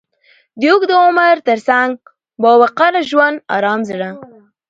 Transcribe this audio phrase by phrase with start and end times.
[0.59, 1.91] د اوږد عمر تر څنګ،
[2.41, 4.09] با وقاره ژوند، ارام زړه،